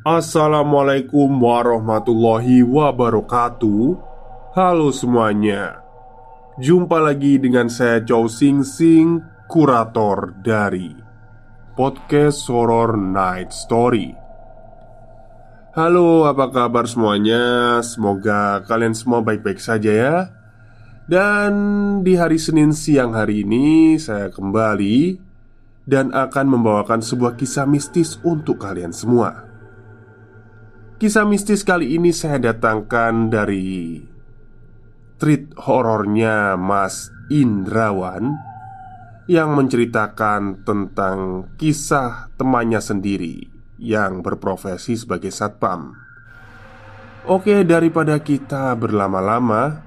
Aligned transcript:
Assalamualaikum 0.00 1.28
warahmatullahi 1.44 2.64
wabarakatuh. 2.64 4.00
Halo 4.56 4.88
semuanya. 4.96 5.84
Jumpa 6.56 7.04
lagi 7.04 7.36
dengan 7.36 7.68
saya 7.68 8.00
Chow 8.00 8.24
Sing 8.24 8.64
Sing 8.64 9.20
Kurator 9.44 10.40
dari 10.40 10.96
Podcast 11.76 12.48
Horror 12.48 12.96
Night 12.96 13.52
Story. 13.52 14.16
Halo 15.76 16.24
apa 16.24 16.48
kabar 16.48 16.88
semuanya? 16.88 17.76
Semoga 17.84 18.64
kalian 18.64 18.96
semua 18.96 19.20
baik-baik 19.20 19.60
saja 19.60 19.92
ya. 19.92 20.16
Dan 21.04 21.52
di 22.00 22.16
hari 22.16 22.40
Senin 22.40 22.72
siang 22.72 23.18
hari 23.18 23.42
ini 23.42 23.98
Saya 23.98 24.30
kembali 24.30 25.18
Dan 25.82 26.14
akan 26.14 26.46
membawakan 26.46 27.02
sebuah 27.02 27.34
kisah 27.34 27.66
mistis 27.66 28.14
untuk 28.22 28.62
kalian 28.62 28.94
semua 28.94 29.49
Kisah 31.00 31.24
mistis 31.24 31.64
kali 31.64 31.96
ini 31.96 32.12
saya 32.12 32.52
datangkan 32.52 33.32
dari 33.32 34.04
treat 35.16 35.48
horornya 35.56 36.60
Mas 36.60 37.08
Indrawan 37.32 38.36
Yang 39.24 39.48
menceritakan 39.48 40.60
tentang 40.68 41.48
kisah 41.56 42.28
temannya 42.36 42.84
sendiri 42.84 43.48
Yang 43.80 44.20
berprofesi 44.20 45.00
sebagai 45.00 45.32
satpam. 45.32 45.96
Oke 47.24 47.64
daripada 47.64 48.20
kita 48.20 48.76
berlama-lama 48.76 49.80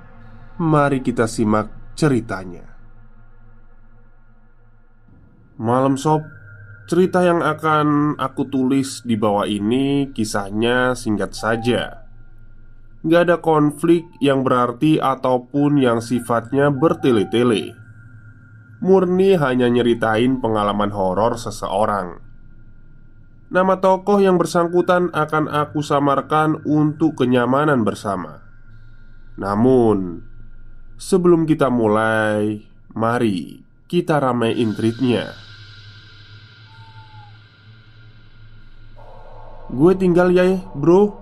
Mari 0.57 1.05
kita 1.05 1.29
simak 1.29 1.93
ceritanya. 1.93 2.73
Malam 5.61 5.93
sob 5.93 6.25
Cerita 6.83 7.23
yang 7.23 7.39
akan 7.39 8.19
aku 8.19 8.51
tulis 8.51 9.07
di 9.07 9.15
bawah 9.15 9.47
ini 9.47 10.11
kisahnya 10.11 10.99
singkat 10.99 11.31
saja. 11.31 12.03
Gak 13.07 13.21
ada 13.27 13.37
konflik 13.39 14.03
yang 14.19 14.43
berarti 14.43 14.99
ataupun 14.99 15.79
yang 15.79 16.03
sifatnya 16.03 16.71
bertele-tele. 16.71 17.75
Murni 18.83 19.39
hanya 19.39 19.71
nyeritain 19.71 20.43
pengalaman 20.43 20.91
horor 20.91 21.39
seseorang. 21.39 22.19
Nama 23.47 23.79
tokoh 23.79 24.19
yang 24.19 24.35
bersangkutan 24.35 25.07
akan 25.15 25.47
aku 25.47 25.79
samarkan 25.79 26.59
untuk 26.67 27.15
kenyamanan 27.15 27.87
bersama. 27.87 28.43
Namun 29.39 30.29
Sebelum 31.03 31.43
kita 31.49 31.67
mulai 31.73 32.63
Mari 32.93 33.65
kita 33.89 34.21
ramein 34.21 34.71
treatnya 34.77 35.33
Gue 39.73 39.97
tinggal 39.97 40.29
ya 40.29 40.61
bro. 40.77 41.17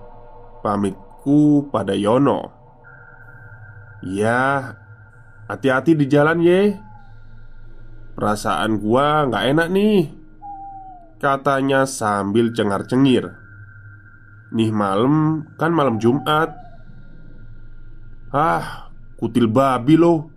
Pamitku 0.59 1.71
pada 1.71 1.95
Yono. 1.95 2.51
Ya 4.03 4.75
Hati-hati 5.47 5.95
di 5.95 6.05
jalan 6.11 6.43
ye 6.43 6.75
Perasaan 8.11 8.83
gua 8.83 9.23
nggak 9.31 9.45
enak 9.55 9.67
nih. 9.71 9.99
Katanya 11.15 11.87
sambil 11.87 12.51
cengar-cengir. 12.51 13.39
Nih 14.51 14.67
malam 14.67 15.47
kan 15.55 15.71
malam 15.71 15.95
Jumat. 15.95 16.51
Ah, 18.35 18.91
kutil 19.15 19.47
babi 19.47 19.95
loh. 19.95 20.27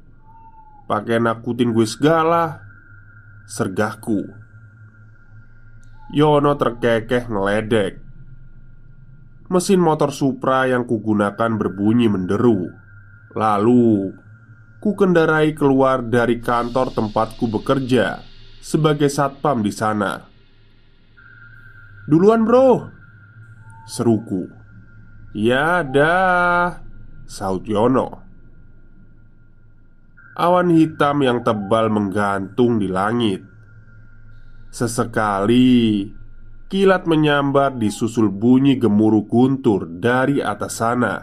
Pakai 0.87 1.19
nakutin 1.19 1.75
gue 1.75 1.83
segala. 1.83 2.63
Sergahku. 3.51 4.23
Yono 6.15 6.55
terkekeh 6.55 7.27
ngeledek 7.27 8.04
Mesin 9.53 9.77
motor 9.77 10.09
Supra 10.09 10.65
yang 10.65 10.89
kugunakan 10.89 11.61
berbunyi 11.61 12.09
menderu. 12.09 12.73
Lalu 13.37 14.17
Ku 14.81 14.97
kendarai 14.97 15.53
keluar 15.53 16.05
dari 16.05 16.41
kantor 16.41 16.93
tempatku 16.93 17.49
bekerja 17.49 18.21
Sebagai 18.65 19.13
satpam 19.13 19.61
di 19.61 19.73
sana. 19.73 20.25
Duluan 22.09 22.45
bro 22.49 22.89
Seruku. 23.85 24.49
Ya 25.37 25.85
dah 25.85 26.81
Saud 27.29 27.69
Yono 27.69 28.25
Awan 30.35 30.73
hitam 30.75 31.23
yang 31.23 31.47
tebal 31.47 31.93
menggantung 31.93 32.83
di 32.83 32.91
langit. 32.91 33.45
Sesekali 34.75 36.11
Kilat 36.75 37.07
menyambar 37.07 37.79
disusul 37.79 38.35
bunyi 38.35 38.75
gemuruh 38.75 39.31
guntur 39.31 39.87
dari 39.87 40.43
atas 40.43 40.83
sana. 40.83 41.23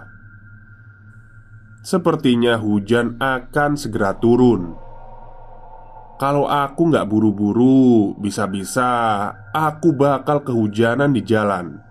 Sepertinya 1.83 2.55
hujan 2.55 3.19
akan 3.19 3.75
segera 3.75 4.15
turun. 4.15 4.79
Kalau 6.15 6.47
aku 6.47 6.87
nggak 6.87 7.03
buru-buru 7.03 8.15
Bisa-bisa 8.15 9.27
aku 9.51 9.91
bakal 9.91 10.39
kehujanan 10.39 11.11
di 11.11 11.19
jalan. 11.19 11.83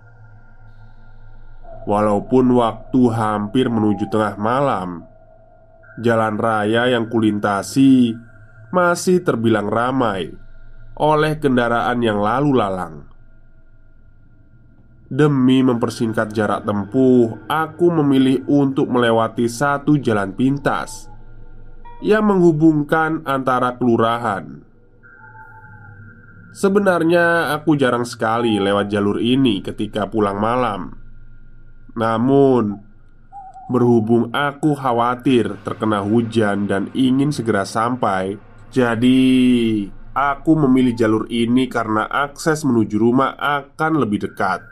Walaupun 1.84 2.56
waktu 2.56 3.12
hampir 3.12 3.68
menuju 3.68 4.08
tengah 4.08 4.40
malam 4.40 5.04
Jalan 6.00 6.40
raya 6.40 6.88
yang 6.88 7.12
kulintasi 7.12 8.16
Masih 8.72 9.20
terbilang 9.20 9.68
ramai 9.68 10.32
Oleh 10.96 11.36
kendaraan 11.36 12.00
yang 12.00 12.20
lalu 12.22 12.56
lalang 12.56 13.09
Demi 15.10 15.58
mempersingkat 15.58 16.30
jarak 16.30 16.62
tempuh, 16.62 17.34
aku 17.50 17.90
memilih 17.90 18.46
untuk 18.46 18.86
melewati 18.86 19.50
satu 19.50 19.98
jalan 19.98 20.30
pintas 20.38 21.10
yang 21.98 22.30
menghubungkan 22.30 23.26
antara 23.26 23.74
kelurahan. 23.74 24.62
Sebenarnya, 26.54 27.50
aku 27.58 27.74
jarang 27.74 28.06
sekali 28.06 28.62
lewat 28.62 28.86
jalur 28.86 29.18
ini 29.18 29.58
ketika 29.66 30.06
pulang 30.06 30.38
malam. 30.38 30.94
Namun, 31.98 32.78
berhubung 33.66 34.30
aku 34.30 34.78
khawatir 34.78 35.58
terkena 35.66 36.06
hujan 36.06 36.70
dan 36.70 36.86
ingin 36.94 37.34
segera 37.34 37.66
sampai, 37.66 38.38
jadi 38.70 39.18
aku 40.14 40.54
memilih 40.54 40.94
jalur 40.94 41.26
ini 41.26 41.66
karena 41.66 42.06
akses 42.06 42.62
menuju 42.62 42.94
rumah 42.94 43.34
akan 43.34 44.06
lebih 44.06 44.30
dekat. 44.30 44.69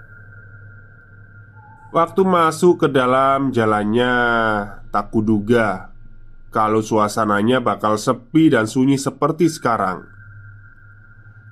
Waktu 1.89 2.21
masuk 2.21 2.85
ke 2.85 2.89
dalam 2.93 3.49
jalannya, 3.49 4.13
tak 4.93 5.09
kuduga 5.09 5.89
kalau 6.53 6.85
suasananya 6.85 7.65
bakal 7.65 7.97
sepi 7.97 8.53
dan 8.53 8.69
sunyi 8.69 9.01
seperti 9.01 9.49
sekarang. 9.49 10.05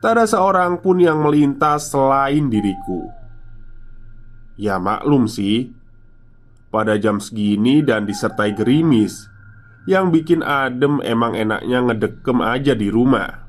Tak 0.05 0.13
ada 0.13 0.29
seorang 0.29 0.85
pun 0.85 1.01
yang 1.01 1.25
melintas 1.25 1.89
selain 1.89 2.53
diriku. 2.53 3.09
Ya 4.61 4.77
maklum 4.77 5.25
sih, 5.25 5.73
pada 6.69 7.01
jam 7.01 7.17
segini 7.17 7.81
dan 7.81 8.05
disertai 8.05 8.53
gerimis, 8.53 9.33
Yang 9.87 10.19
bikin 10.19 10.41
adem 10.43 10.99
emang 10.99 11.39
enaknya 11.39 11.79
ngedekem 11.79 12.43
aja 12.43 12.75
di 12.75 12.91
rumah 12.91 13.47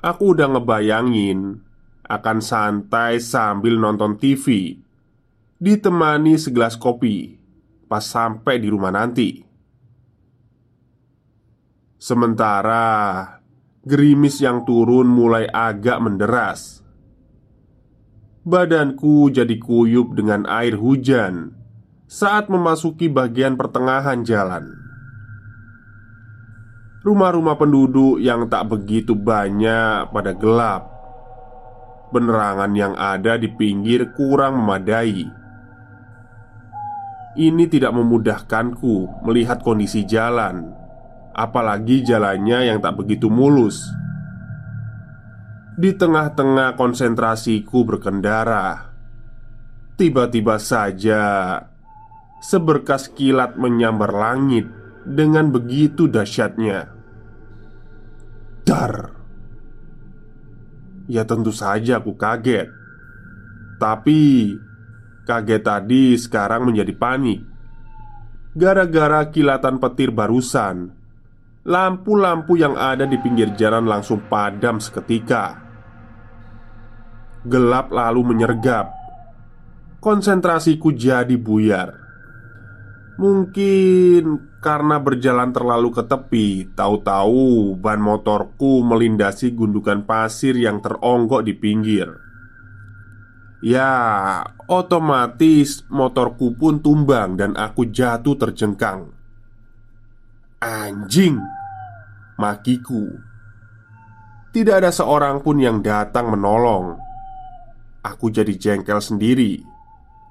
Aku 0.00 0.32
udah 0.32 0.56
ngebayangin 0.56 1.60
Akan 2.06 2.42
santai 2.42 3.22
sambil 3.22 3.78
nonton 3.78 4.18
TV 4.18 4.76
Ditemani 5.62 6.38
segelas 6.38 6.74
kopi 6.74 7.38
Pas 7.86 8.02
sampai 8.02 8.58
di 8.58 8.68
rumah 8.70 8.90
nanti 8.90 9.42
Sementara 11.96 13.24
Gerimis 13.82 14.42
yang 14.42 14.66
turun 14.66 15.06
mulai 15.06 15.46
agak 15.46 16.02
menderas 16.02 16.82
Badanku 18.42 19.30
jadi 19.30 19.54
kuyup 19.54 20.18
dengan 20.18 20.42
air 20.50 20.74
hujan 20.74 21.54
saat 22.12 22.52
memasuki 22.52 23.08
bagian 23.08 23.56
pertengahan 23.56 24.20
jalan. 24.20 24.76
Rumah-rumah 27.00 27.56
penduduk 27.56 28.20
yang 28.20 28.52
tak 28.52 28.68
begitu 28.68 29.16
banyak 29.16 30.12
pada 30.12 30.36
gelap. 30.36 30.91
Penerangan 32.12 32.76
yang 32.76 32.92
ada 32.92 33.40
di 33.40 33.48
pinggir 33.48 34.12
kurang 34.12 34.60
memadai. 34.60 35.24
Ini 37.32 37.64
tidak 37.72 37.96
memudahkanku 37.96 39.24
melihat 39.24 39.64
kondisi 39.64 40.04
jalan, 40.04 40.68
apalagi 41.32 42.04
jalannya 42.04 42.68
yang 42.68 42.84
tak 42.84 43.00
begitu 43.00 43.32
mulus. 43.32 43.80
Di 45.72 45.96
tengah-tengah 45.96 46.76
konsentrasiku 46.76 47.88
berkendara, 47.88 48.92
tiba-tiba 49.96 50.60
saja 50.60 51.56
seberkas 52.44 53.08
kilat 53.08 53.56
menyambar 53.56 54.12
langit 54.12 54.68
dengan 55.08 55.48
begitu 55.48 56.12
dahsyatnya. 56.12 56.92
Dar. 58.68 59.21
Ya 61.10 61.26
tentu 61.26 61.50
saja 61.50 61.98
aku 61.98 62.14
kaget. 62.14 62.70
Tapi 63.78 64.54
kaget 65.26 65.62
tadi 65.62 66.14
sekarang 66.18 66.66
menjadi 66.70 66.94
panik. 66.94 67.40
Gara-gara 68.52 69.32
kilatan 69.32 69.80
petir 69.80 70.12
barusan, 70.12 70.92
lampu-lampu 71.64 72.60
yang 72.60 72.76
ada 72.76 73.08
di 73.08 73.16
pinggir 73.16 73.54
jalan 73.56 73.88
langsung 73.88 74.20
padam 74.28 74.76
seketika. 74.76 75.56
Gelap 77.48 77.88
lalu 77.90 78.34
menyergap. 78.34 78.92
Konsentrasiku 80.02 80.92
jadi 80.92 81.34
buyar. 81.38 82.01
Mungkin 83.22 84.58
karena 84.58 84.98
berjalan 84.98 85.54
terlalu 85.54 85.94
ke 85.94 86.02
tepi, 86.02 86.74
tahu-tahu 86.74 87.78
ban 87.78 88.02
motorku 88.02 88.82
melindasi 88.82 89.54
gundukan 89.54 90.02
pasir 90.02 90.58
yang 90.58 90.82
teronggok 90.82 91.46
di 91.46 91.54
pinggir. 91.54 92.10
Ya, 93.62 94.42
otomatis 94.66 95.86
motorku 95.86 96.58
pun 96.58 96.82
tumbang 96.82 97.38
dan 97.38 97.54
aku 97.54 97.94
jatuh 97.94 98.34
terjengkang. 98.34 99.14
Anjing, 100.58 101.38
makiku. 102.34 103.06
Tidak 104.50 104.82
ada 104.82 104.90
seorang 104.90 105.46
pun 105.46 105.62
yang 105.62 105.78
datang 105.78 106.26
menolong. 106.26 106.98
Aku 108.02 108.34
jadi 108.34 108.50
jengkel 108.58 108.98
sendiri. 108.98 109.62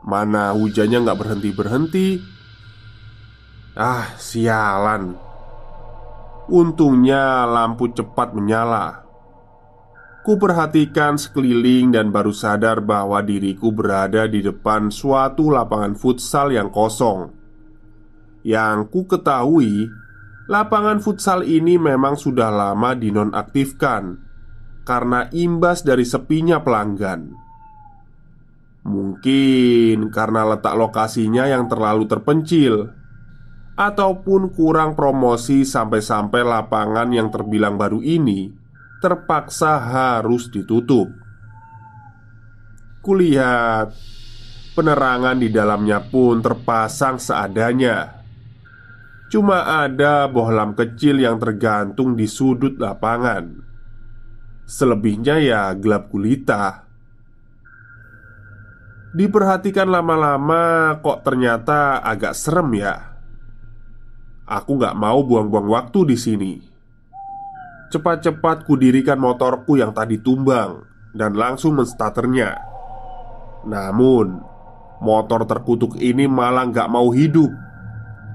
Mana 0.03 0.51
hujannya 0.51 1.07
nggak 1.07 1.19
berhenti-berhenti 1.23 2.40
Ah, 3.71 4.19
sialan. 4.19 5.15
Untungnya 6.51 7.47
lampu 7.47 7.87
cepat 7.87 8.35
menyala. 8.35 9.07
Ku 10.27 10.35
perhatikan 10.35 11.15
sekeliling 11.15 11.95
dan 11.95 12.11
baru 12.11 12.35
sadar 12.35 12.83
bahwa 12.83 13.23
diriku 13.23 13.71
berada 13.71 14.27
di 14.27 14.43
depan 14.43 14.91
suatu 14.91 15.47
lapangan 15.47 15.95
futsal 15.95 16.51
yang 16.51 16.67
kosong. 16.67 17.31
Yang 18.43 18.91
ku 18.91 19.07
ketahui, 19.07 19.87
lapangan 20.51 20.99
futsal 20.99 21.47
ini 21.47 21.79
memang 21.79 22.19
sudah 22.19 22.51
lama 22.51 22.91
dinonaktifkan 22.91 24.19
karena 24.83 25.31
imbas 25.31 25.87
dari 25.87 26.03
sepinya 26.03 26.59
pelanggan. 26.59 27.31
Mungkin 28.83 30.11
karena 30.11 30.43
letak 30.43 30.75
lokasinya 30.75 31.47
yang 31.47 31.71
terlalu 31.71 32.03
terpencil 32.11 33.00
ataupun 33.81 34.53
kurang 34.53 34.93
promosi 34.93 35.65
sampai-sampai 35.65 36.45
lapangan 36.45 37.09
yang 37.09 37.33
terbilang 37.33 37.81
baru 37.81 37.97
ini 38.05 38.53
terpaksa 39.01 39.81
harus 39.81 40.53
ditutup. 40.53 41.09
Kulihat 43.01 43.89
penerangan 44.77 45.41
di 45.41 45.49
dalamnya 45.49 46.05
pun 46.05 46.45
terpasang 46.45 47.17
seadanya. 47.17 48.21
Cuma 49.33 49.81
ada 49.81 50.29
bohlam 50.29 50.77
kecil 50.77 51.17
yang 51.17 51.41
tergantung 51.41 52.13
di 52.13 52.29
sudut 52.29 52.77
lapangan. 52.77 53.65
Selebihnya 54.69 55.41
ya 55.41 55.73
gelap 55.73 56.13
gulita. 56.13 56.85
Diperhatikan 59.11 59.89
lama-lama, 59.91 60.95
kok 61.01 61.25
ternyata 61.25 61.99
agak 61.99 62.31
serem 62.31 62.69
ya. 62.79 63.10
Aku 64.51 64.75
gak 64.75 64.99
mau 64.99 65.23
buang-buang 65.23 65.71
waktu 65.71 66.11
di 66.11 66.17
sini. 66.19 66.53
Cepat-cepat 67.87 68.67
kudirikan 68.67 69.15
motorku 69.15 69.79
yang 69.79 69.95
tadi 69.95 70.19
tumbang 70.19 70.83
dan 71.15 71.39
langsung 71.39 71.79
menstarternya. 71.79 72.59
Namun, 73.63 74.43
motor 74.99 75.47
terkutuk 75.47 75.95
ini 76.03 76.27
malah 76.27 76.67
gak 76.67 76.91
mau 76.91 77.07
hidup. 77.15 77.47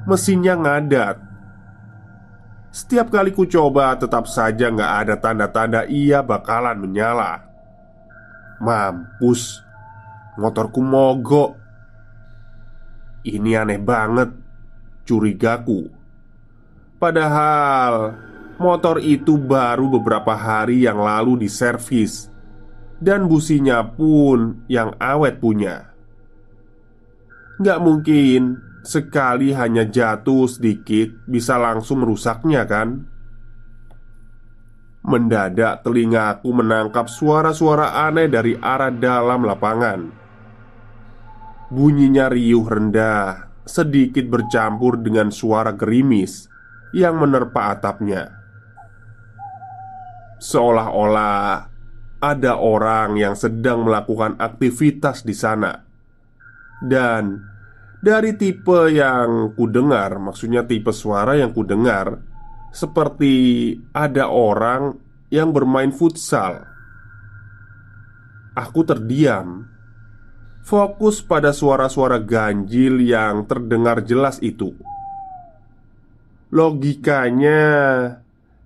Mesinnya 0.09 0.57
ngadat. 0.57 1.21
Setiap 2.73 3.13
kali 3.13 3.37
ku 3.37 3.45
coba, 3.45 3.93
tetap 4.01 4.25
saja 4.25 4.73
gak 4.73 4.93
ada 5.05 5.15
tanda-tanda 5.21 5.85
ia 5.85 6.25
bakalan 6.25 6.81
menyala. 6.81 7.45
Mampus, 8.57 9.61
motorku 10.41 10.81
mogok. 10.81 11.61
Ini 13.21 13.61
aneh 13.61 13.81
banget, 13.85 14.33
curigaku. 15.05 16.06
Padahal 16.97 18.17
motor 18.57 18.97
itu 19.05 19.37
baru 19.37 20.01
beberapa 20.01 20.33
hari 20.33 20.89
yang 20.89 20.97
lalu 20.97 21.45
diservis. 21.45 22.33
Dan 22.97 23.29
businya 23.29 23.85
pun 23.85 24.65
yang 24.73 24.97
awet 24.97 25.37
punya. 25.37 25.93
Gak 27.61 27.85
mungkin 27.85 28.57
sekali 28.81 29.53
hanya 29.53 29.85
jatuh 29.85 30.49
sedikit 30.49 31.13
bisa 31.29 31.61
langsung 31.61 32.01
merusaknya 32.01 32.65
kan? 32.65 33.05
Mendadak 35.05 35.85
telingaku 35.85 36.57
menangkap 36.57 37.13
suara-suara 37.13 38.09
aneh 38.09 38.33
dari 38.33 38.57
arah 38.57 38.89
dalam 38.89 39.45
lapangan. 39.45 40.01
Bunyinya 41.69 42.33
riuh 42.33 42.65
rendah 42.65 43.53
Sedikit 43.67 44.31
bercampur 44.31 45.03
dengan 45.03 45.35
suara 45.35 45.75
gerimis 45.75 46.47
yang 46.95 47.19
menerpa 47.19 47.75
atapnya. 47.75 48.31
Seolah-olah 50.37 51.73
ada 52.21 52.53
orang 52.61 53.17
yang 53.17 53.33
sedang 53.33 53.89
melakukan 53.89 54.37
aktivitas 54.37 55.25
di 55.25 55.33
sana, 55.33 55.81
dan 56.85 57.41
dari 58.05 58.37
tipe 58.37 58.93
yang 58.93 59.57
kudengar, 59.57 60.21
maksudnya 60.21 60.69
tipe 60.69 60.93
suara 60.93 61.35
yang 61.41 61.57
kudengar, 61.57 62.21
seperti 62.71 63.73
ada 63.97 64.29
orang 64.29 64.95
yang 65.33 65.51
bermain 65.51 65.91
futsal. 65.91 66.69
Aku 68.53 68.85
terdiam, 68.85 69.65
fokus 70.65 71.25
pada 71.25 71.51
suara-suara 71.57 72.21
ganjil 72.21 73.01
yang 73.01 73.49
terdengar 73.49 74.05
jelas 74.05 74.37
itu. 74.45 74.77
Logikanya, 76.47 77.63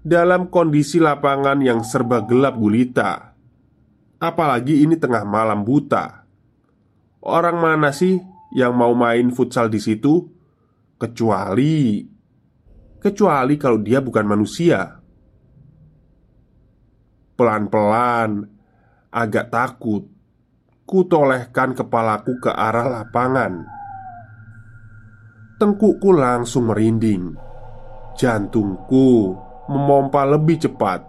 dalam 0.04 0.52
kondisi 0.52 1.00
lapangan 1.00 1.64
yang 1.64 1.80
serba 1.80 2.20
gelap 2.28 2.60
gulita, 2.60 3.32
apalagi 4.20 4.84
ini 4.84 5.00
tengah 5.00 5.24
malam 5.24 5.64
buta, 5.64 6.28
orang 7.24 7.56
mana 7.56 7.88
sih 7.88 8.20
yang 8.52 8.76
mau 8.76 8.92
main 8.92 9.32
futsal 9.32 9.72
di 9.72 9.80
situ? 9.80 10.28
Kecuali, 11.00 12.04
kecuali 13.00 13.54
kalau 13.56 13.80
dia 13.80 14.04
bukan 14.04 14.26
manusia. 14.28 15.00
Pelan-pelan, 17.32 18.44
agak 19.08 19.48
takut, 19.48 20.04
kutolehkan 20.84 21.72
kepalaku 21.72 22.36
ke 22.44 22.52
arah 22.52 23.00
lapangan 23.00 23.80
tengkukku 25.60 26.16
langsung 26.16 26.72
merinding. 26.72 27.49
Jantungku 28.18 29.38
memompa 29.70 30.26
lebih 30.26 30.58
cepat. 30.66 31.06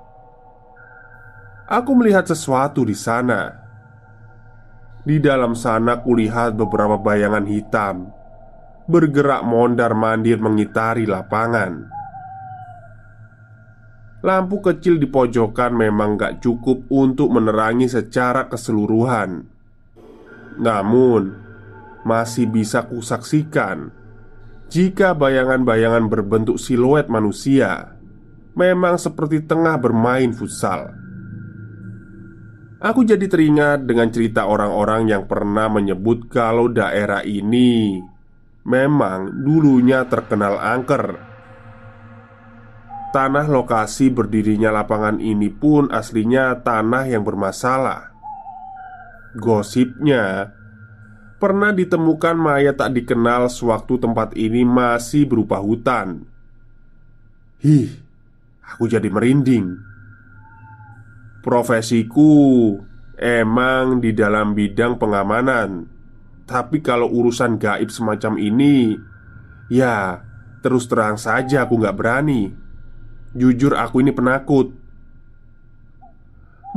Aku 1.72 1.96
melihat 1.98 2.28
sesuatu 2.28 2.84
di 2.84 2.94
sana. 2.94 3.58
Di 5.02 5.18
dalam 5.18 5.58
sana 5.58 5.98
kulihat 5.98 6.54
beberapa 6.54 7.00
bayangan 7.00 7.48
hitam 7.50 8.12
bergerak 8.86 9.42
mondar-mandir 9.48 10.38
mengitari 10.38 11.08
lapangan. 11.08 11.88
Lampu 14.22 14.62
kecil 14.62 15.02
di 15.02 15.10
pojokan 15.10 15.74
memang 15.74 16.14
gak 16.20 16.46
cukup 16.46 16.86
untuk 16.94 17.34
menerangi 17.34 17.90
secara 17.90 18.46
keseluruhan. 18.46 19.50
Namun, 20.62 21.34
masih 22.06 22.46
bisa 22.46 22.86
kusaksikan 22.86 24.01
jika 24.72 25.12
bayangan-bayangan 25.12 26.08
berbentuk 26.08 26.56
siluet 26.56 27.12
manusia 27.12 28.00
memang 28.56 28.96
seperti 28.96 29.44
tengah 29.44 29.76
bermain 29.76 30.32
futsal. 30.32 30.96
Aku 32.80 33.04
jadi 33.04 33.28
teringat 33.28 33.84
dengan 33.84 34.10
cerita 34.10 34.48
orang-orang 34.48 35.12
yang 35.12 35.28
pernah 35.28 35.68
menyebut 35.68 36.32
kalau 36.32 36.72
daerah 36.72 37.22
ini 37.22 38.00
memang 38.64 39.44
dulunya 39.44 40.08
terkenal 40.08 40.56
angker. 40.58 41.20
Tanah 43.12 43.52
lokasi 43.52 44.08
berdirinya 44.08 44.72
lapangan 44.72 45.20
ini 45.20 45.52
pun 45.52 45.92
aslinya 45.92 46.64
tanah 46.64 47.12
yang 47.12 47.28
bermasalah. 47.28 48.16
Gosipnya, 49.36 50.56
pernah 51.42 51.74
ditemukan 51.74 52.38
mayat 52.38 52.78
tak 52.78 52.94
dikenal 52.94 53.50
sewaktu 53.50 53.98
tempat 53.98 54.38
ini 54.38 54.62
masih 54.62 55.26
berupa 55.26 55.58
hutan. 55.58 56.30
Hih, 57.66 57.90
aku 58.62 58.86
jadi 58.86 59.10
merinding. 59.10 59.92
Profesiku 61.42 62.78
emang 63.18 63.98
di 63.98 64.14
dalam 64.14 64.54
bidang 64.54 65.02
pengamanan 65.02 65.90
Tapi 66.46 66.86
kalau 66.86 67.10
urusan 67.10 67.58
gaib 67.58 67.90
semacam 67.90 68.38
ini 68.38 68.94
Ya, 69.74 70.22
terus 70.62 70.86
terang 70.86 71.18
saja 71.18 71.66
aku 71.66 71.82
gak 71.82 71.98
berani 71.98 72.54
Jujur 73.34 73.74
aku 73.74 74.06
ini 74.06 74.14
penakut 74.14 74.78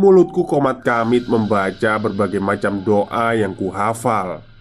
Mulutku 0.01 0.49
komat 0.49 0.81
kamit 0.81 1.29
membaca 1.29 2.01
berbagai 2.01 2.41
macam 2.41 2.81
doa 2.81 3.37
yang 3.37 3.53
kuhafal 3.53 4.54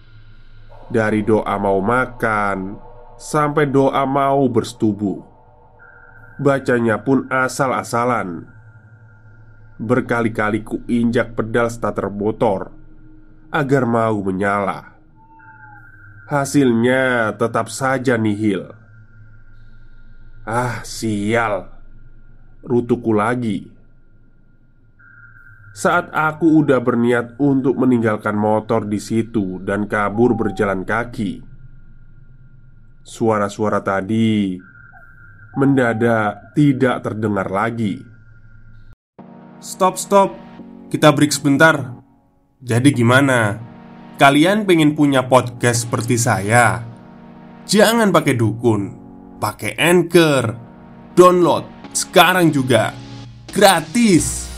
Dari 0.92 1.24
doa 1.24 1.56
mau 1.56 1.80
makan 1.80 2.76
Sampai 3.14 3.70
doa 3.70 4.02
mau 4.04 4.44
bersetubuh. 4.50 5.22
Bacanya 6.36 6.98
pun 6.98 7.30
asal-asalan. 7.30 8.50
Berkali-kali 9.78 10.66
ku 10.66 10.82
injak 10.90 11.34
pedal 11.38 11.70
starter 11.70 12.10
motor 12.10 12.74
Agar 13.54 13.86
mau 13.86 14.18
menyala. 14.18 14.98
Hasilnya 16.26 17.36
tetap 17.38 17.70
saja 17.70 18.18
nihil. 18.18 18.74
Ah 20.42 20.82
sial. 20.82 21.70
Rutuku 22.66 23.14
lagi 23.14 23.73
Saat 25.74 26.14
aku 26.14 26.62
udah 26.62 26.78
berniat 26.78 27.34
untuk 27.42 27.74
meninggalkan 27.74 28.38
motor 28.38 28.86
di 28.86 29.02
situ 29.02 29.58
dan 29.58 29.90
kabur 29.90 30.38
berjalan 30.38 30.86
kaki 30.86 31.42
Suara-suara 33.02 33.82
tadi 33.82 34.54
Mendadak 35.58 36.54
tidak 36.54 37.02
terdengar 37.02 37.50
lagi 37.50 38.14
Stop, 39.64 39.96
stop. 39.96 40.36
Kita 40.92 41.08
break 41.08 41.32
sebentar. 41.32 41.96
Jadi 42.60 42.92
gimana? 42.92 43.56
Kalian 44.20 44.68
pengen 44.68 44.92
punya 44.92 45.24
podcast 45.24 45.88
seperti 45.88 46.20
saya? 46.20 46.84
Jangan 47.64 48.12
pakai 48.12 48.36
dukun, 48.36 48.92
pakai 49.40 49.72
Anchor. 49.80 50.52
Download 51.16 51.64
sekarang 51.96 52.52
juga. 52.52 52.92
Gratis. 53.48 54.53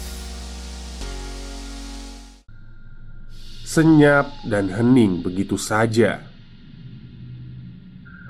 Senyap 3.67 4.47
dan 4.47 4.71
hening 4.71 5.27
begitu 5.27 5.59
saja. 5.59 6.23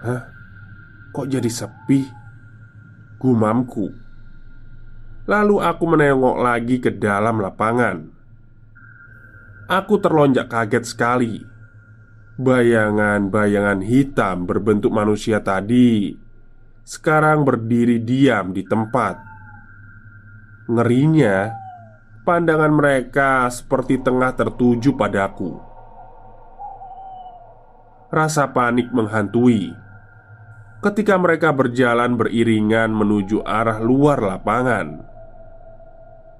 Hah? 0.00 0.32
Kok 1.12 1.28
jadi 1.28 1.50
sepi? 1.52 2.08
Gumamku. 3.20 3.92
Lalu 5.28 5.56
aku 5.60 5.84
menengok 5.84 6.36
lagi 6.40 6.80
ke 6.80 6.88
dalam 6.88 7.44
lapangan. 7.44 8.00
Aku 9.68 10.00
terlonjak 10.00 10.48
kaget 10.48 10.84
sekali. 10.88 11.36
Bayangan-bayangan 12.40 13.84
hitam 13.84 14.48
berbentuk 14.48 14.88
manusia 14.88 15.44
tadi 15.44 16.16
sekarang 16.86 17.42
berdiri 17.42 17.98
diam 17.98 18.54
di 18.54 18.62
tempat. 18.62 19.18
Ngerinya, 20.70 21.50
pandangan 22.26 22.74
mereka 22.74 23.46
seperti 23.46 24.02
tengah 24.02 24.34
tertuju 24.34 24.98
padaku. 24.98 25.54
Rasa 28.10 28.50
panik 28.50 28.90
menghantui 28.90 29.70
ketika 30.82 31.14
mereka 31.18 31.54
berjalan 31.54 32.18
beriringan 32.18 32.90
menuju 32.90 33.46
arah 33.46 33.78
luar 33.78 34.18
lapangan. 34.18 35.06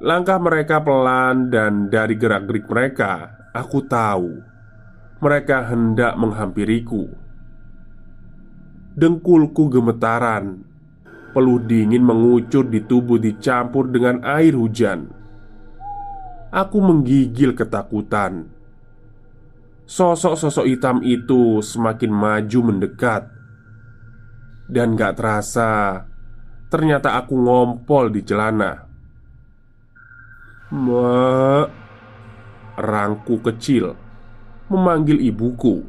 Langkah 0.03 0.37
mereka 0.37 0.83
pelan 0.85 1.49
dan 1.49 1.89
dari 1.89 2.21
gerak-gerik 2.21 2.69
mereka 2.69 3.33
Aku 3.57 3.81
tahu 3.89 4.45
Mereka 5.25 5.73
hendak 5.73 6.21
menghampiriku 6.21 7.09
Dengkulku 8.93 9.73
gemetaran 9.73 10.69
Peluh 11.33 11.65
dingin 11.65 12.05
mengucur 12.05 12.69
di 12.69 12.85
tubuh 12.85 13.17
dicampur 13.17 13.89
dengan 13.89 14.21
air 14.21 14.53
hujan 14.53 15.09
Aku 16.51 16.79
menggigil 16.79 17.55
ketakutan. 17.59 18.51
Sosok-sosok 19.87 20.67
hitam 20.67 20.99
itu 21.03 21.63
semakin 21.63 22.11
maju 22.11 22.61
mendekat. 22.75 23.31
Dan 24.67 24.99
gak 24.99 25.23
terasa 25.23 26.03
Ternyata 26.67 27.15
aku 27.15 27.39
ngompol 27.39 28.11
di 28.11 28.27
celana. 28.27 28.83
Mak 30.75 31.69
Rangku 32.75 33.39
kecil 33.39 33.95
Memanggil 34.67 35.23
ibuku. 35.23 35.87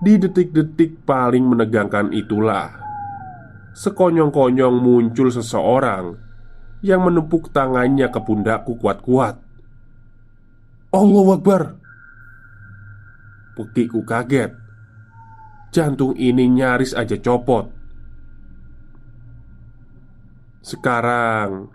Di 0.00 0.16
detik-detik 0.16 1.04
paling 1.04 1.44
menegangkan 1.44 2.16
itulah 2.16 2.72
Sekonyong-konyong 3.76 4.80
muncul 4.80 5.28
seseorang 5.28 6.23
Yang 6.84 7.00
menepuk 7.08 7.48
tangannya 7.56 8.12
ke 8.12 8.20
pundakku 8.20 8.76
kuat-kuat 8.76 9.40
Allah 10.92 11.26
Akbar 11.32 11.80
Pekiku 13.56 14.04
kaget 14.04 14.52
Jantung 15.72 16.12
ini 16.20 16.44
nyaris 16.44 16.92
aja 16.92 17.16
copot 17.16 17.72
Sekarang 20.60 21.72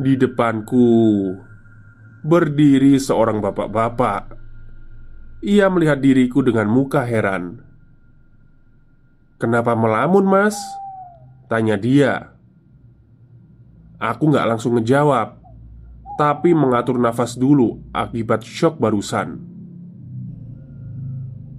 di 0.00 0.16
depanku 0.16 0.88
berdiri 2.24 2.96
seorang 2.96 3.40
bapak-bapak. 3.44 4.36
Ia 5.40 5.72
melihat 5.72 6.00
diriku 6.00 6.44
dengan 6.44 6.68
muka 6.68 7.04
heran. 7.04 7.60
"Kenapa 9.40 9.72
melamun, 9.72 10.28
Mas?" 10.28 10.56
tanya 11.48 11.80
dia. 11.80 12.36
Aku 14.00 14.32
nggak 14.32 14.48
langsung 14.48 14.80
ngejawab, 14.80 15.36
tapi 16.16 16.56
mengatur 16.56 16.96
nafas 16.96 17.36
dulu 17.36 17.84
akibat 17.92 18.40
shock 18.40 18.80
barusan. 18.80 19.44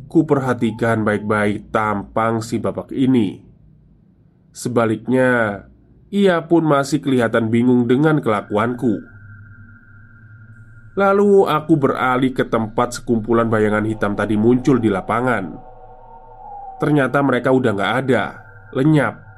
Ku 0.10 0.26
perhatikan 0.26 1.06
baik-baik 1.06 1.70
tampang 1.70 2.42
si 2.42 2.58
bapak 2.58 2.90
ini. 2.98 3.46
Sebaliknya, 4.52 5.64
ia 6.12 6.44
pun 6.44 6.68
masih 6.68 7.00
kelihatan 7.00 7.48
bingung 7.48 7.88
dengan 7.88 8.20
kelakuanku. 8.20 9.00
Lalu 11.00 11.48
aku 11.48 11.74
beralih 11.80 12.36
ke 12.36 12.44
tempat 12.44 13.00
sekumpulan 13.00 13.48
bayangan 13.48 13.88
hitam 13.88 14.12
tadi 14.12 14.36
muncul 14.36 14.76
di 14.76 14.92
lapangan. 14.92 15.56
Ternyata 16.84 17.24
mereka 17.24 17.56
udah 17.56 17.72
gak 17.72 17.94
ada, 18.04 18.24
lenyap. 18.76 19.31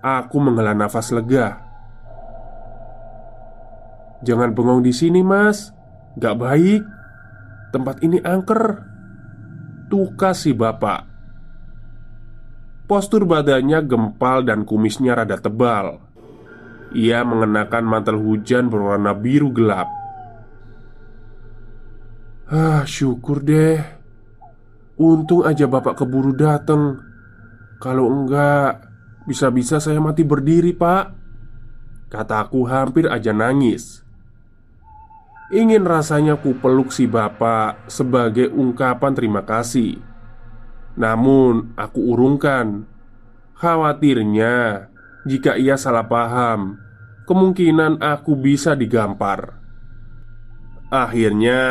Aku 0.00 0.40
menghela 0.40 0.72
nafas 0.72 1.12
lega. 1.12 1.60
Jangan 4.24 4.52
bengong 4.52 4.80
di 4.84 4.92
sini, 4.92 5.20
Mas. 5.20 5.72
Gak 6.16 6.36
baik. 6.40 6.82
Tempat 7.72 8.00
ini 8.04 8.20
angker. 8.20 8.90
Tukas 9.90 10.46
si 10.46 10.54
bapak 10.54 11.02
Postur 12.86 13.26
badannya 13.26 13.82
gempal 13.82 14.46
dan 14.46 14.62
kumisnya 14.62 15.18
rada 15.18 15.34
tebal 15.34 15.98
Ia 16.94 17.26
mengenakan 17.26 17.90
mantel 17.90 18.22
hujan 18.22 18.70
berwarna 18.70 19.18
biru 19.18 19.50
gelap 19.50 19.90
Ah, 22.54 22.86
syukur 22.86 23.42
deh 23.42 23.82
Untung 25.02 25.42
aja 25.42 25.66
bapak 25.66 25.98
keburu 25.98 26.38
dateng 26.38 27.02
Kalau 27.82 28.06
enggak 28.14 28.89
Bisa-bisa 29.30 29.78
saya 29.78 30.02
mati 30.02 30.26
berdiri 30.26 30.74
pak. 30.74 31.14
Kataku 32.10 32.66
hampir 32.66 33.06
aja 33.06 33.30
nangis. 33.30 34.02
Ingin 35.54 35.86
rasanya 35.86 36.34
ku 36.34 36.58
peluk 36.58 36.90
si 36.90 37.06
bapak 37.06 37.86
sebagai 37.86 38.50
ungkapan 38.50 39.14
terima 39.14 39.46
kasih. 39.46 40.02
Namun 40.98 41.78
aku 41.78 42.10
urungkan. 42.10 42.90
Khawatirnya 43.54 44.90
jika 45.22 45.54
ia 45.54 45.78
salah 45.78 46.10
paham 46.10 46.80
Kemungkinan 47.30 48.02
aku 48.02 48.34
bisa 48.34 48.74
digampar. 48.74 49.62
Akhirnya 50.90 51.62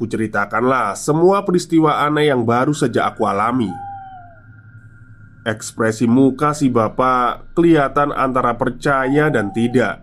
kuceritakanlah 0.00 0.96
semua 0.96 1.44
peristiwa 1.44 2.00
aneh 2.08 2.32
yang 2.32 2.48
baru 2.48 2.72
saja 2.72 3.04
aku 3.12 3.28
alami 3.28 3.68
Ekspresi 5.46 6.10
muka 6.10 6.50
si 6.58 6.66
bapak 6.66 7.54
kelihatan 7.54 8.10
antara 8.10 8.58
percaya 8.58 9.30
dan 9.30 9.54
tidak 9.54 10.02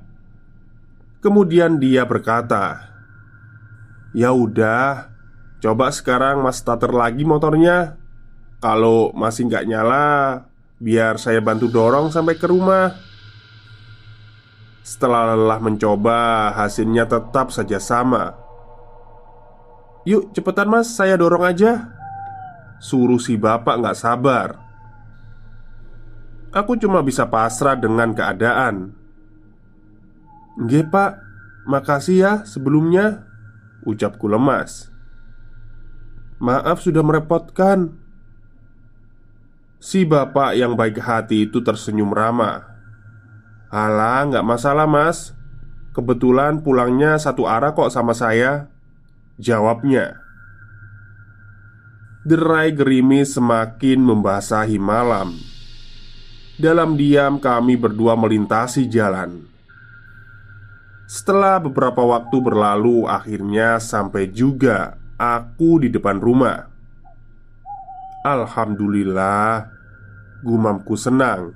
Kemudian 1.20 1.84
dia 1.84 2.08
berkata 2.08 2.96
Ya 4.16 4.32
udah, 4.32 5.12
coba 5.58 5.90
sekarang 5.90 6.46
mas 6.46 6.62
starter 6.62 6.94
lagi 6.94 7.26
motornya. 7.26 7.98
Kalau 8.62 9.10
masih 9.12 9.50
nggak 9.50 9.66
nyala, 9.66 10.08
biar 10.78 11.18
saya 11.18 11.42
bantu 11.42 11.66
dorong 11.66 12.14
sampai 12.14 12.38
ke 12.38 12.46
rumah. 12.46 12.94
Setelah 14.86 15.34
lelah 15.34 15.58
mencoba, 15.58 16.54
hasilnya 16.54 17.10
tetap 17.10 17.50
saja 17.50 17.82
sama. 17.82 18.38
Yuk 20.06 20.30
cepetan 20.36 20.70
mas, 20.70 20.92
saya 20.92 21.16
dorong 21.16 21.48
aja 21.48 21.96
Suruh 22.84 23.24
si 23.24 23.40
bapak 23.40 23.80
nggak 23.80 23.96
sabar 23.96 24.63
Aku 26.54 26.78
cuma 26.78 27.02
bisa 27.02 27.26
pasrah 27.26 27.74
dengan 27.74 28.14
keadaan. 28.14 28.94
Nggih 30.62 30.86
pak, 30.94 31.18
makasih 31.66 32.18
ya 32.22 32.34
sebelumnya 32.46 33.26
Ucapku 33.84 34.32
lemas. 34.32 34.88
Maaf 36.40 36.80
sudah 36.80 37.04
merepotkan. 37.04 38.00
Si 39.84 40.08
bapak 40.08 40.56
yang 40.56 40.80
baik 40.80 41.04
hati 41.04 41.52
itu 41.52 41.60
tersenyum 41.60 42.16
ramah. 42.16 42.64
Alah, 43.68 44.24
nggak 44.32 44.48
masalah 44.48 44.88
mas. 44.88 45.36
Kebetulan 45.92 46.64
pulangnya 46.64 47.20
satu 47.20 47.44
arah 47.44 47.76
kok 47.76 47.92
sama 47.92 48.16
saya 48.16 48.72
Jawabnya. 49.36 50.22
Derai 52.24 52.72
gerimis 52.72 53.36
semakin 53.36 54.00
membasahi 54.00 54.80
malam 54.80 55.36
Dalam 56.64 56.96
diam 56.96 57.44
kami 57.44 57.76
berdua 57.76 58.16
melintasi 58.16 58.88
jalan 58.88 59.54
setelah 61.14 61.62
beberapa 61.62 62.02
waktu 62.02 62.42
berlalu, 62.42 63.06
akhirnya 63.06 63.78
sampai 63.78 64.34
juga 64.34 64.98
aku 65.14 65.84
di 65.84 65.94
depan 65.94 66.18
rumah. 66.18 66.74
Alhamdulillah, 68.26 69.68
gumamku 70.42 70.98
senang. 70.98 71.54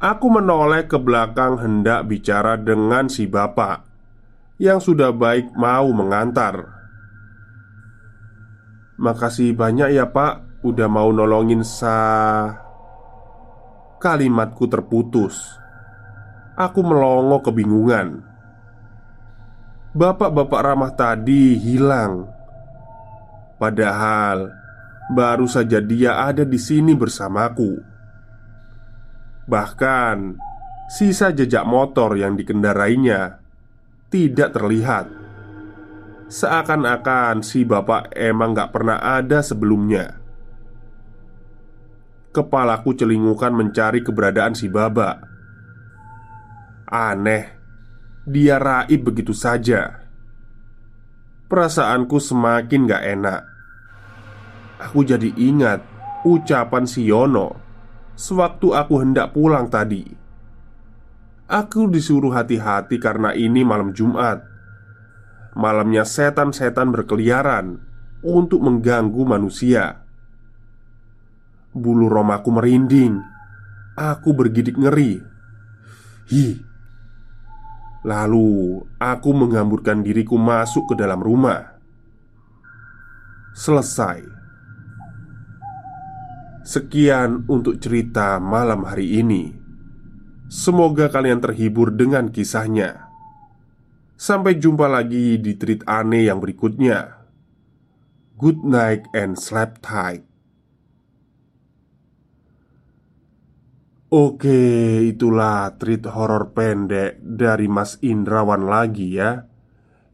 Aku 0.00 0.32
menoleh 0.32 0.88
ke 0.88 0.96
belakang, 0.96 1.60
hendak 1.60 2.08
bicara 2.08 2.56
dengan 2.56 3.12
si 3.12 3.28
bapak 3.28 3.84
yang 4.56 4.80
sudah 4.80 5.12
baik 5.12 5.52
mau 5.52 5.92
mengantar. 5.92 6.64
Makasih 8.96 9.52
banyak 9.52 9.92
ya, 9.92 10.08
Pak, 10.08 10.64
udah 10.64 10.88
mau 10.88 11.12
nolongin 11.12 11.60
sa. 11.60 12.67
Kalimatku 13.98 14.70
terputus. 14.70 15.58
Aku 16.54 16.86
melongo 16.86 17.42
kebingungan. 17.42 18.22
Bapak-bapak 19.90 20.60
ramah 20.62 20.94
tadi 20.94 21.58
hilang. 21.58 22.30
Padahal 23.58 24.54
baru 25.10 25.50
saja 25.50 25.82
dia 25.82 26.22
ada 26.30 26.46
di 26.46 26.62
sini 26.62 26.94
bersamaku. 26.94 27.74
Bahkan 29.50 30.38
sisa 30.86 31.34
jejak 31.34 31.66
motor 31.66 32.14
yang 32.14 32.38
dikendarainya 32.38 33.42
tidak 34.14 34.54
terlihat. 34.54 35.10
Seakan-akan 36.30 37.42
si 37.42 37.66
bapak 37.66 38.14
emang 38.14 38.54
gak 38.54 38.70
pernah 38.70 39.02
ada 39.02 39.42
sebelumnya. 39.42 40.27
Kepalaku 42.32 42.92
celingukan 42.92 43.50
mencari 43.50 44.04
keberadaan 44.04 44.52
si 44.52 44.68
babak 44.68 45.28
Aneh, 46.88 47.52
dia 48.24 48.56
raib 48.56 49.12
begitu 49.12 49.36
saja. 49.36 50.08
Perasaanku 51.52 52.16
semakin 52.16 52.88
gak 52.88 53.04
enak. 53.04 53.40
Aku 54.88 55.04
jadi 55.04 55.28
ingat 55.36 55.84
ucapan 56.24 56.88
si 56.88 57.04
Yono 57.04 57.60
sewaktu 58.16 58.72
aku 58.72 59.04
hendak 59.04 59.36
pulang 59.36 59.68
tadi. 59.68 60.00
Aku 61.44 61.92
disuruh 61.92 62.32
hati-hati 62.32 62.96
karena 62.96 63.36
ini 63.36 63.68
malam 63.68 63.92
Jumat. 63.92 64.40
Malamnya 65.52 66.08
setan-setan 66.08 66.88
berkeliaran 66.88 67.84
untuk 68.24 68.64
mengganggu 68.64 69.28
manusia. 69.28 70.07
Bulu 71.74 72.08
romaku 72.08 72.52
merinding. 72.52 73.20
Aku 73.98 74.32
bergidik 74.36 74.78
ngeri. 74.78 75.20
Hi, 76.28 76.68
Lalu 78.06 78.78
aku 79.02 79.30
menghamburkan 79.34 80.06
diriku 80.06 80.38
masuk 80.38 80.94
ke 80.94 80.94
dalam 80.94 81.18
rumah. 81.18 81.74
Selesai. 83.58 84.22
Sekian 86.62 87.42
untuk 87.50 87.82
cerita 87.82 88.38
malam 88.38 88.86
hari 88.86 89.18
ini. 89.18 89.50
Semoga 90.46 91.10
kalian 91.10 91.42
terhibur 91.42 91.90
dengan 91.90 92.30
kisahnya. 92.30 93.10
Sampai 94.14 94.62
jumpa 94.62 94.86
lagi 94.86 95.34
di 95.40 95.58
treat 95.58 95.82
aneh 95.88 96.30
yang 96.30 96.38
berikutnya. 96.38 97.18
Good 98.38 98.62
night 98.62 99.10
and 99.10 99.34
sleep 99.34 99.82
tight. 99.82 100.27
Oke, 104.08 105.04
itulah 105.04 105.76
treat 105.76 106.00
horor 106.08 106.56
pendek 106.56 107.20
dari 107.20 107.68
Mas 107.68 108.00
Indrawan 108.00 108.64
lagi 108.64 109.20
ya 109.20 109.44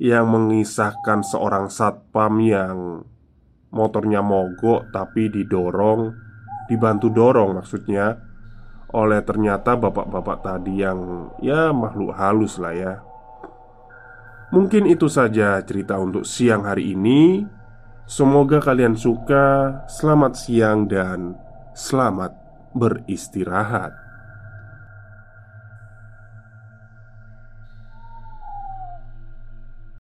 Yang 0.03 0.27
mengisahkan 0.35 1.23
seorang 1.23 1.71
satpam 1.71 2.43
yang 2.43 3.07
motornya 3.71 4.19
mogok 4.19 4.91
tapi 4.91 5.31
didorong 5.31 6.11
Dibantu 6.67 7.07
dorong 7.15 7.63
maksudnya 7.63 8.19
Oleh 8.91 9.23
ternyata 9.23 9.79
bapak-bapak 9.79 10.43
tadi 10.43 10.83
yang 10.83 11.31
ya 11.43 11.71
makhluk 11.71 12.15
halus 12.15 12.63
lah 12.63 12.75
ya. 12.75 13.03
Mungkin 14.55 14.87
itu 14.87 15.11
saja 15.11 15.59
cerita 15.67 15.99
untuk 15.99 16.23
siang 16.23 16.63
hari 16.63 16.95
ini. 16.95 17.43
Semoga 18.07 18.63
kalian 18.63 18.95
suka. 18.95 19.83
Selamat 19.91 20.39
siang 20.39 20.87
dan 20.87 21.35
selamat 21.75 22.44
beristirahat. 22.75 24.04